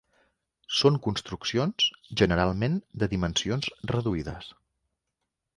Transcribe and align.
Són 0.77 0.95
construccions 1.07 1.91
generalment 2.23 2.81
de 3.03 3.13
dimensions 3.15 3.73
reduïdes. 3.95 4.53